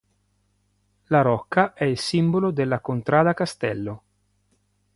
La 1.09 1.21
rocca 1.21 1.73
è 1.75 1.83
il 1.83 1.99
simbolo 1.99 2.49
della 2.49 2.79
contrada 2.79 3.35
Castello. 3.35 4.03